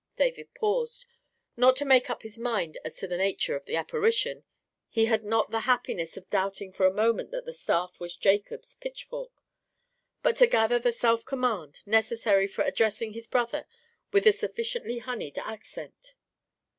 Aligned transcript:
David 0.17 0.51
paused, 0.55 1.05
not 1.55 1.75
to 1.75 1.85
make 1.85 2.09
up 2.09 2.23
his 2.23 2.39
mind 2.39 2.79
as 2.83 2.95
to 2.95 3.05
the 3.07 3.17
nature 3.17 3.55
of 3.55 3.65
the 3.65 3.75
apparition—he 3.75 5.05
had 5.05 5.23
not 5.23 5.51
the 5.51 5.59
happiness 5.69 6.17
of 6.17 6.27
doubting 6.31 6.73
for 6.73 6.87
a 6.87 6.91
moment 6.91 7.29
that 7.29 7.45
the 7.45 7.53
staff 7.53 7.99
was 7.99 8.15
Jacob's 8.15 8.73
pitchfork—but 8.73 10.35
to 10.37 10.47
gather 10.47 10.79
the 10.79 10.91
self 10.91 11.23
command 11.23 11.85
necessary 11.85 12.47
for 12.47 12.63
addressing 12.63 13.13
his 13.13 13.27
brother 13.27 13.67
with 14.11 14.25
a 14.25 14.31
sufficiently 14.33 14.97
honeyed 14.97 15.37
accent. 15.37 16.15